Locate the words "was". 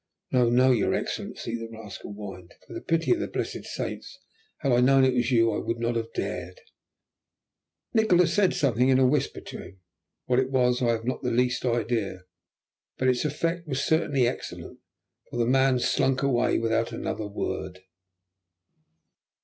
5.13-5.29, 10.49-10.81, 13.67-13.83